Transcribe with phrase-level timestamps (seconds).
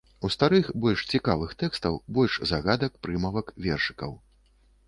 [0.27, 4.19] У старых больш цікавых тэкстаў, больш загадак, прымавак, вершыкаў.